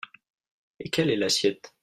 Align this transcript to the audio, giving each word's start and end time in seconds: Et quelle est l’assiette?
Et 0.79 0.89
quelle 0.89 1.11
est 1.11 1.15
l’assiette? 1.15 1.75